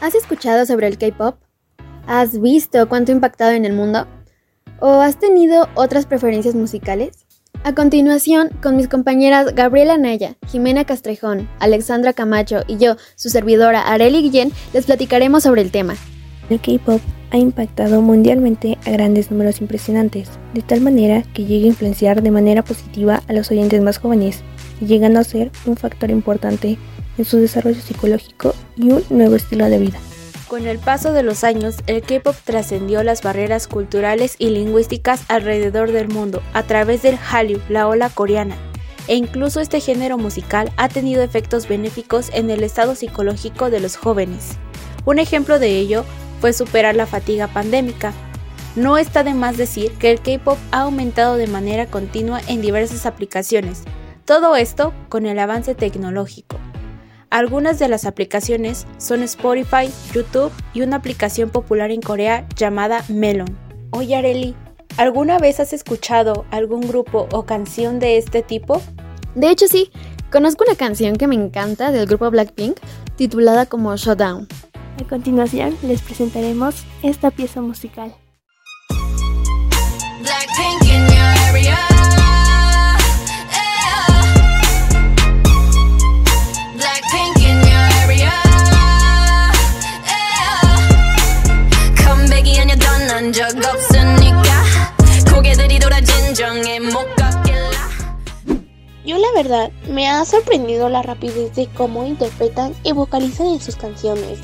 [0.00, 1.36] ¿Has escuchado sobre el K-Pop?
[2.06, 4.06] ¿Has visto cuánto ha impactado en el mundo?
[4.78, 7.24] ¿O has tenido otras preferencias musicales?
[7.64, 13.80] A continuación, con mis compañeras Gabriela Naya, Jimena Castrejón, Alexandra Camacho y yo, su servidora
[13.80, 15.94] Areli Guillén, les platicaremos sobre el tema.
[16.50, 17.00] El K-Pop
[17.30, 22.30] ha impactado mundialmente a grandes números impresionantes, de tal manera que llega a influenciar de
[22.30, 24.42] manera positiva a los oyentes más jóvenes,
[24.80, 26.76] llegando a ser un factor importante
[27.18, 29.98] en su desarrollo psicológico y un nuevo estilo de vida.
[30.48, 35.90] Con el paso de los años, el K-pop trascendió las barreras culturales y lingüísticas alrededor
[35.90, 38.56] del mundo a través del Hallyu, la ola coreana,
[39.08, 43.96] e incluso este género musical ha tenido efectos benéficos en el estado psicológico de los
[43.96, 44.56] jóvenes.
[45.04, 46.04] Un ejemplo de ello
[46.40, 48.12] fue superar la fatiga pandémica.
[48.76, 53.04] No está de más decir que el K-pop ha aumentado de manera continua en diversas
[53.04, 53.82] aplicaciones,
[54.24, 56.56] todo esto con el avance tecnológico.
[57.30, 63.58] Algunas de las aplicaciones son Spotify, YouTube y una aplicación popular en Corea llamada Melon.
[63.90, 64.54] Oye Areli,
[64.96, 68.80] ¿alguna vez has escuchado algún grupo o canción de este tipo?
[69.34, 69.90] De hecho sí,
[70.30, 72.78] conozco una canción que me encanta del grupo Blackpink
[73.16, 74.46] titulada como Shutdown.
[75.00, 78.14] A continuación les presentaremos esta pieza musical.
[80.82, 81.15] Yo
[99.36, 104.38] verdad me ha sorprendido la rapidez de cómo interpretan y vocalizan en sus canciones.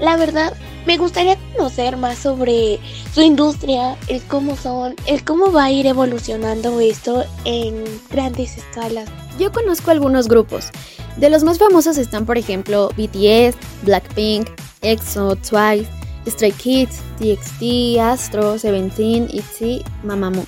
[0.00, 0.52] La verdad,
[0.84, 2.80] me gustaría conocer más sobre
[3.14, 9.08] su industria, el cómo son, el cómo va a ir evolucionando esto en grandes escalas.
[9.38, 10.70] Yo conozco algunos grupos.
[11.18, 14.48] De los más famosos están, por ejemplo, BTS, Blackpink,
[14.80, 15.88] EXO, Twice,
[16.26, 20.46] Stray Kids, TXT, Astro, Seventeen, ITZY, Mamamoo.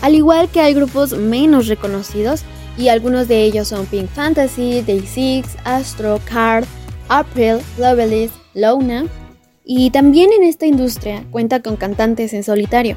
[0.00, 2.44] Al igual que hay grupos menos reconocidos
[2.76, 6.64] y algunos de ellos son Pink Fantasy, Day6, Astro, Card,
[7.08, 9.06] April, Loveless, Luna.
[9.64, 12.96] Y también en esta industria cuenta con cantantes en solitario.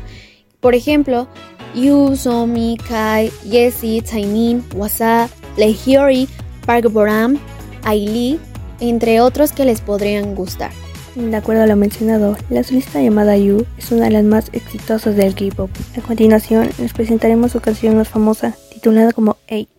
[0.59, 1.27] Por ejemplo,
[1.75, 6.27] Yu, Somi, Kai, Jessie, Taemin, Wasa, Lehyori,
[6.65, 7.39] Park Boram,
[7.83, 8.39] Ailey,
[8.79, 10.71] entre otros que les podrían gustar.
[11.15, 15.15] De acuerdo a lo mencionado, la solista llamada Yu es una de las más exitosas
[15.15, 15.69] del K-pop.
[15.97, 19.69] A continuación, les presentaremos su canción más famosa, titulada como Eight.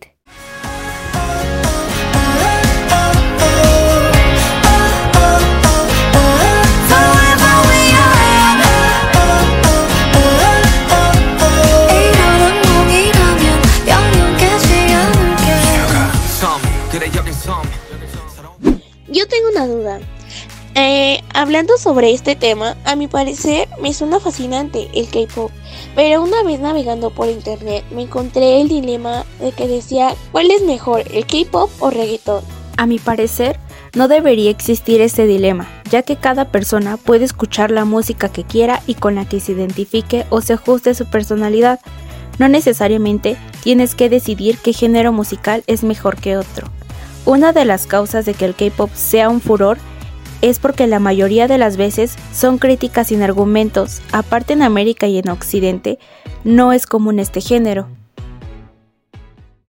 [19.11, 20.18] Yo tengo una duda.
[20.81, 25.51] Eh, hablando sobre este tema, a mi parecer me suena fascinante el K-pop,
[25.93, 30.63] pero una vez navegando por internet me encontré el dilema de que decía cuál es
[30.63, 32.41] mejor, el K-pop o reggaeton.
[32.77, 33.59] A mi parecer,
[33.93, 38.81] no debería existir ese dilema, ya que cada persona puede escuchar la música que quiera
[38.87, 41.81] y con la que se identifique o se ajuste su personalidad.
[42.37, 46.69] No necesariamente tienes que decidir qué género musical es mejor que otro.
[47.25, 49.77] Una de las causas de que el K-pop sea un furor
[50.41, 55.17] es porque la mayoría de las veces son críticas sin argumentos, aparte en América y
[55.17, 55.99] en Occidente,
[56.43, 57.87] no es común este género.